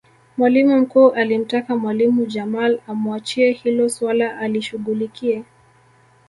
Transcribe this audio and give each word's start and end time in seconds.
mwalimu 0.37 0.77
mkuu 0.79 1.09
alimtaka 1.09 1.75
mwalimu 1.75 2.25
jamal 2.25 2.79
amuachie 2.87 3.51
hilo 3.51 3.89
suala 3.89 4.37
alishughulikie 4.37 5.43